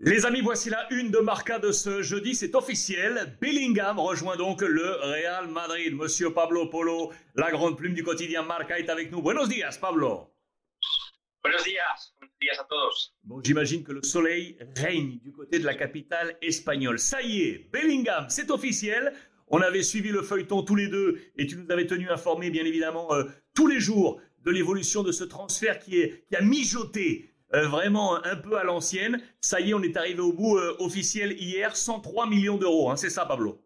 [0.00, 3.36] Les amis, voici la une de Marca de ce jeudi, c'est officiel.
[3.40, 5.92] Bellingham rejoint donc le Real Madrid.
[5.92, 9.20] Monsieur Pablo Polo, la grande plume du quotidien Marca est avec nous.
[9.20, 10.30] Buenos días, Pablo.
[11.42, 13.12] Buenos días, buenos días a todos.
[13.24, 17.00] Bon, j'imagine que le soleil règne du côté de la capitale espagnole.
[17.00, 19.12] Ça y est, Bellingham, c'est officiel.
[19.48, 22.64] On avait suivi le feuilleton tous les deux et tu nous avais tenu informés, bien
[22.64, 27.34] évidemment, euh, tous les jours de l'évolution de ce transfert qui, est, qui a mijoté
[27.54, 29.22] euh, vraiment un peu à l'ancienne.
[29.40, 32.90] Ça y est, on est arrivé au bout euh, officiel hier, 103 millions d'euros.
[32.90, 33.64] Hein, c'est ça, Pablo?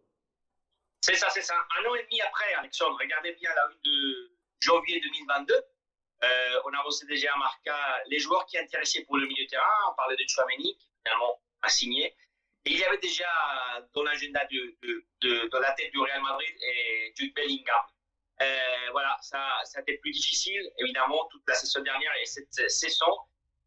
[1.01, 1.55] C'est ça, c'est ça.
[1.55, 5.53] Un an et demi après, Alexandre, regardez bien la une de janvier 2022.
[5.53, 7.75] Euh, on a reçu déjà à Marca
[8.07, 9.91] les joueurs qui intéressaient pour le milieu de terrain.
[9.91, 12.15] On parlait de Chouameni, qui finalement a signé.
[12.65, 13.27] Il y avait déjà
[13.93, 17.83] dans l'agenda de, de, de, la tête du Real Madrid et Jude Bellingham.
[18.41, 22.53] Euh, voilà, ça, ça a été plus difficile, évidemment, toute la saison dernière et cette
[22.69, 23.17] saison.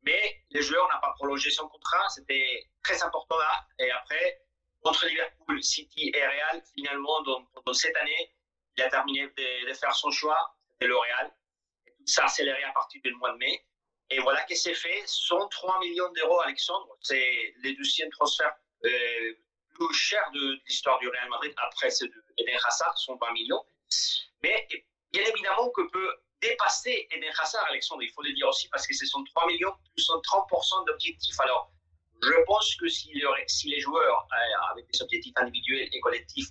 [0.06, 2.08] Mais les joueurs n'ont pas prolongé son contrat.
[2.10, 3.66] C'était très important là.
[3.80, 4.40] Et après,
[4.80, 8.32] contre Liverpool, City et Real, finalement, dans, cette année,
[8.76, 10.38] il a terminé de, faire son choix.
[10.70, 11.34] C'était le Real.
[11.98, 13.66] Tout ça a accéléré à partir du mois de mai.
[14.10, 15.02] Et voilà que c'est fait.
[15.06, 16.96] 103 millions d'euros, Alexandre.
[17.00, 19.34] C'est le deuxième transfert euh,
[19.74, 23.64] plus cher de, l'histoire du Real Madrid après ceux de Eden Hazard, 120 millions.
[24.42, 24.68] Mais
[25.10, 28.94] bien évidemment que peut dépasser Eden Hazard, Alexandre, il faut le dire aussi, parce que
[28.94, 31.38] ce sont 3 millions plus 30% d'objectifs.
[31.40, 31.70] Alors,
[32.22, 33.12] je pense que si,
[33.46, 36.48] si les joueurs, euh, avec des objectifs individuels et collectifs,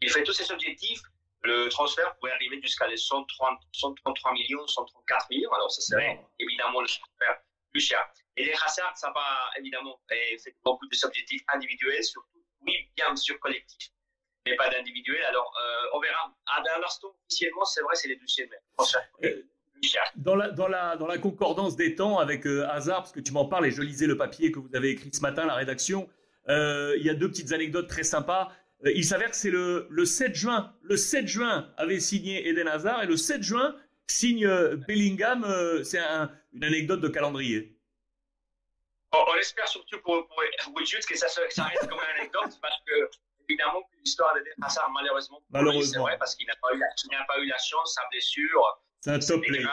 [0.00, 1.00] ils font tous ces objectifs,
[1.42, 5.52] le transfert pourrait arriver jusqu'à les 130, 133 millions, 134 millions.
[5.52, 7.38] Alors, ça serait évidemment le transfert
[7.70, 8.04] plus cher.
[8.36, 13.90] Et Hazard, ça va évidemment fait beaucoup de objectifs individuels, surtout, oui, bien sûr, collectifs
[14.56, 15.22] pas d'individuel.
[15.24, 16.34] Alors, euh, on verra.
[16.46, 18.48] À l'instant, officiellement, c'est vrai, c'est les deuxièmes.
[19.24, 19.42] Euh,
[20.16, 23.32] dans la, dans, la, dans la concordance des temps avec euh, Hazard, parce que tu
[23.32, 26.08] m'en parles et je lisais le papier que vous avez écrit ce matin, la rédaction,
[26.48, 28.50] il y a deux petites anecdotes très sympas.
[28.82, 30.74] il s'avère que c'est le, le 7 juin.
[30.82, 33.76] Le 7 juin avait signé Eden Hazard et le 7 juin
[34.06, 34.48] signe
[34.88, 35.44] Bellingham.
[35.84, 35.98] c'est
[36.54, 37.78] une anecdote de calendrier.
[39.12, 40.42] On, espère surtout pour, pour,
[40.74, 43.10] que ça, ça reste comme une anecdote parce que
[43.48, 45.92] évidemment que l'histoire de Hazard, malheureusement, malheureusement.
[45.92, 48.82] c'est vrai, parce qu'il n'a pas, eu la, pas eu la chance, sa blessure.
[49.00, 49.66] C'est un top player.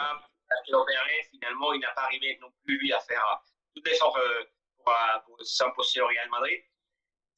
[0.68, 3.42] Il a opéré, finalement, il n'a pas arrivé non plus, lui, à faire
[3.74, 4.44] tout l'effort euh,
[4.78, 6.62] pour, euh, pour s'imposer au Real Madrid.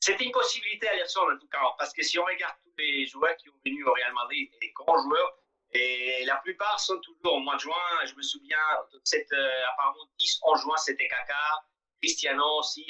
[0.00, 3.36] C'est une possibilité, Alexandre, en tout cas, parce que si on regarde tous les joueurs
[3.36, 5.38] qui ont venu au Real Madrid, les grands joueurs,
[5.72, 7.74] et la plupart sont toujours au mois de juin.
[8.06, 8.56] Je me souviens,
[9.04, 11.64] cette, euh, apparemment 10 en juin, c'était Kaka,
[12.00, 12.86] Cristiano aussi.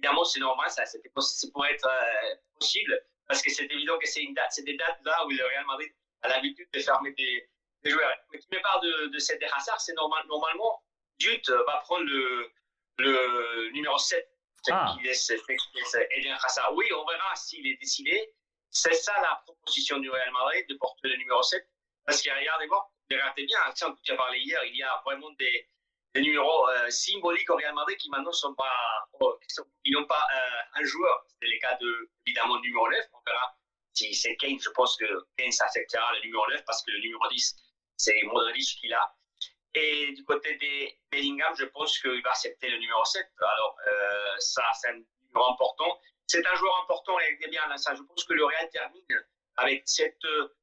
[0.00, 1.10] Évidemment, c'est normal, ça, c'était,
[1.52, 1.88] pourrait être
[2.58, 5.44] possible, parce que c'est évident que c'est une date, c'est des dates là où le
[5.44, 7.48] Real Madrid a l'habitude de fermer des,
[7.82, 8.12] des joueurs.
[8.32, 10.82] Mais tu me parles de, de cette Hazard, c'est normal, normalement,
[11.18, 12.50] Dutte va prendre le,
[12.98, 14.26] le numéro 7,
[14.70, 14.94] ah.
[14.96, 16.74] qui laisse Eden Hazard.
[16.74, 18.32] Oui, on verra s'il est décidé.
[18.70, 21.62] C'est ça la proposition du Real Madrid de porter le numéro 7.
[22.06, 25.68] Parce que regardez-moi, regardez bien, tu as parlé hier, il y a vraiment des,
[26.14, 29.38] des numéros euh, symboliques au Real Madrid qui maintenant sont pas, oh,
[29.84, 31.24] ils n'ont pas euh, un joueur.
[31.40, 33.04] C'est le cas de, évidemment, le numéro 9.
[33.12, 33.56] On verra
[33.92, 34.58] si c'est Kane.
[34.60, 35.06] Je pense que
[35.36, 37.56] Kane s'acceptera le numéro 9 parce que le numéro 10,
[37.96, 39.14] c'est Modric qui l'a.
[39.74, 43.24] Et du côté des Bellingham, je pense qu'il va accepter le numéro 7.
[43.40, 46.00] Alors, euh, ça, c'est un numéro important.
[46.26, 47.94] C'est un joueur important, et bien ça.
[47.94, 49.04] Je pense que le Real termine
[49.56, 50.18] avec cet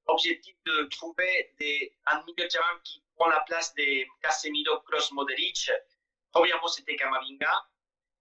[0.07, 5.13] objectif de trouver des, un milieu de terrain qui prend la place de Casemiro, Kroos,
[5.13, 5.71] Modric.
[6.31, 7.51] Premièrement, c'était Kamavinga.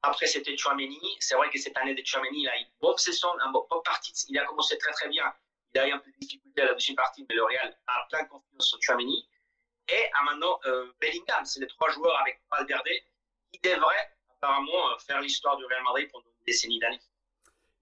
[0.02, 1.16] Après, c'était Chouameni.
[1.20, 4.12] C'est vrai que cette année de Chouameni, il a une bonne saison, une bonne partie.
[4.28, 5.32] Il a commencé très, très bien.
[5.74, 8.06] Il a eu un peu de difficulté à la deuxième partie, mais le Real a
[8.08, 9.28] plein confiance sur Chouameni.
[9.88, 12.88] Et à maintenant, euh, Bellingham, c'est les trois joueurs avec Valverde
[13.52, 17.00] qui devraient apparemment euh, faire l'histoire du Real Madrid pendant une décennie d'années.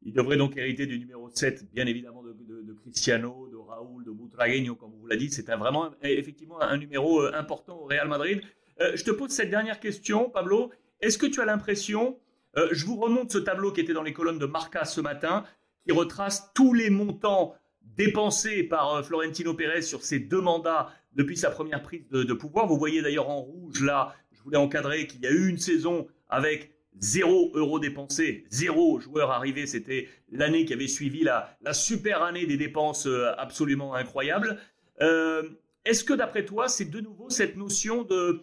[0.05, 4.75] Il devrait donc hériter du numéro 7, bien évidemment, de, Cristiano, de Raúl, de Butragueño,
[4.75, 5.31] comme vous l'a dit.
[5.31, 8.43] C'est vraiment, effectivement, un numéro euh, important au Real Madrid.
[8.81, 10.71] Euh, je te pose cette dernière question, Pablo.
[11.01, 12.19] Est-ce que tu as l'impression,
[12.59, 15.45] euh, je vous remonte ce tableau qui était dans les colonnes de Marca ce matin,
[15.87, 21.51] qui retrace tous les montants dépensés par Florentino Pérez sur ses deux mandats depuis sa
[21.51, 22.67] première prise de, de pouvoir?
[22.67, 26.07] Vous voyez d'ailleurs en rouge, là, je voulais encadrer qu'il y a eu une saison
[26.29, 29.67] avec Zéro euro dépensé, zéro joueur arrivé.
[29.67, 34.59] C'était l'année qui avait suivi la, super année des dépenses euh, absolument incroyables.
[35.01, 35.43] Euh,
[35.85, 38.41] est-ce que d'après toi, c'est de nouveau cette notion de,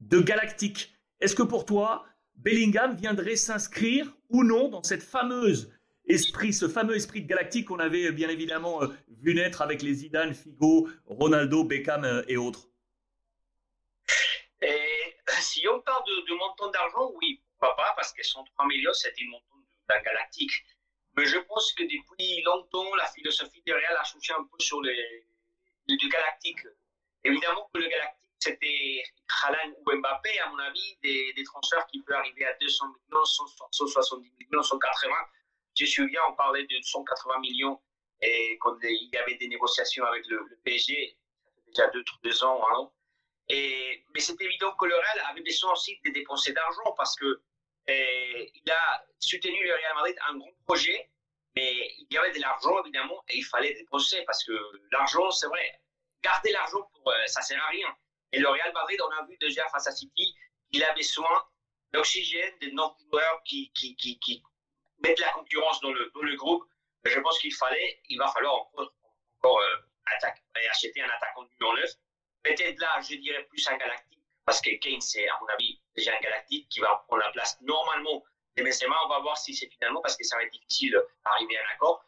[0.00, 0.94] de galactique?
[1.20, 2.04] Est-ce que pour toi,
[2.36, 5.72] Bellingham viendrait s'inscrire ou non dans cette fameuse
[6.06, 8.88] esprit, ce fameux esprit de galactique qu'on avait bien évidemment euh,
[9.22, 12.68] vu naître avec les Zidane, Figo, Ronaldo, Beckham et autres?
[15.44, 19.30] Si on parle de, montant d'argent, oui, pourquoi pas, parce que 103 millions, c'est une
[19.30, 19.56] montant
[19.88, 20.52] d'un galactique.
[21.16, 24.80] Mais je pense que depuis longtemps, la philosophie du Real a changé un peu sur
[24.80, 24.92] le,
[26.08, 26.60] galactique.
[27.22, 29.02] Évidemment que le galactique, c'était
[29.42, 34.32] Haaland ou Mbappé, à mon avis, des, transferts qui peuvent arriver à 200 millions, 170
[34.40, 35.14] millions, 180.
[35.76, 37.80] Je me souviens, on parlait de 180 millions
[38.20, 42.64] et quand il y avait des négociations avec le, PSG, ça fait déjà deux, ans,
[42.70, 42.93] un an.
[43.48, 47.42] Et, mais c'est évident que le Real avait besoin aussi de dépenser d'argent parce que
[47.86, 51.10] eh, il a soutenu le Real Madrid un grand projet,
[51.54, 54.52] mais il y avait de l'argent évidemment et il fallait dépenser parce que
[54.92, 55.80] l'argent, c'est vrai,
[56.22, 57.94] garder l'argent pour euh, ça sert à rien.
[58.32, 60.34] Et le Real Madrid, on a vu déjà face à City,
[60.72, 61.44] il a besoin
[61.92, 64.42] d'oxygène, de nos joueurs qui, qui, qui, qui,
[64.98, 66.64] mettent la concurrence dans le, dans le groupe.
[67.04, 68.92] Je pense qu'il fallait, il va falloir encore,
[69.38, 69.76] encore euh,
[70.70, 71.90] acheter un attaquant du neuf.
[72.44, 76.14] Peut-être là, je dirais plus un galactique, parce que Kane, c'est à mon avis déjà
[76.14, 78.22] un galactique qui va prendre la place normalement
[78.54, 78.96] des Benzema.
[79.06, 80.92] On va voir si c'est finalement, parce que ça va être difficile
[81.24, 82.04] d'arriver à un accord.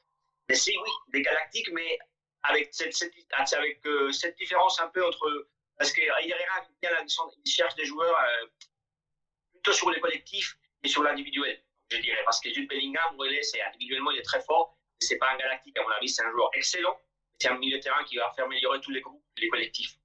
[0.49, 1.99] Mais c'est oui, des galactiques, mais
[2.43, 2.95] avec cette,
[3.87, 5.49] euh, différence un peu entre.
[5.79, 8.47] Parce que Herrera, il cherche des joueurs euh,
[9.53, 12.23] plutôt sur les collectifs et sur l'individuel, je dirais.
[12.25, 14.77] Parce que Jude Bellingham, c'est individuellement, il est très fort.
[15.01, 16.99] C'est pas un galactique, à mon avis, c'est un joueur excellent.
[17.39, 19.97] C'est un milieu de terrain qui va faire améliorer tous les groupes, les collectifs.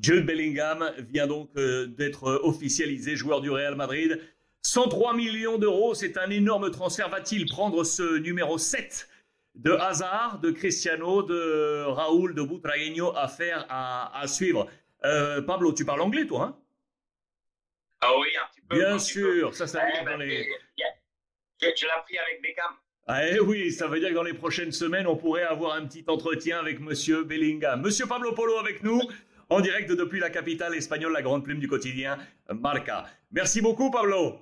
[0.00, 4.20] Jude Bellingham vient donc euh, d'être officialisé joueur du Real Madrid.
[4.62, 7.08] 103 millions d'euros, c'est un énorme transfert.
[7.08, 9.08] Va-t-il prendre ce numéro 7
[9.54, 14.68] de Hazard, de Cristiano, de Raoul, de Butragueño à faire, à, suivre?
[15.04, 16.56] Euh, Pablo, tu parles anglais, toi hein?
[18.00, 18.76] Ah oui, un petit peu.
[18.76, 20.46] Bien sûr, ça, ça veut dire dans les...
[21.60, 22.72] Je, l'ai appris avec Beckham.
[23.06, 25.86] Ah, eh oui, ça veut dire que dans les prochaines semaines, on pourrait avoir un
[25.86, 27.80] petit entretien avec Monsieur Bellingham.
[27.80, 29.00] Monsieur Pablo Polo avec nous
[29.48, 32.18] en direct depuis la capitale espagnole, la grande plume du quotidien
[32.50, 33.06] Marca.
[33.30, 34.40] Merci beaucoup, Pablo.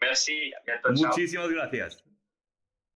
[0.00, 1.06] Merci, à bientôt.
[1.06, 2.09] Muchísimas gracias.